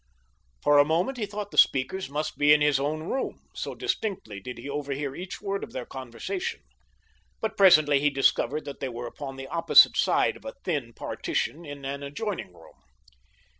[0.63, 4.39] For a moment he thought the speakers must be in his own room, so distinctly
[4.39, 6.61] did he overhear each word of their conversation;
[7.39, 11.65] but presently he discovered that they were upon the opposite side of a thin partition
[11.67, 12.81] in an adjoining room.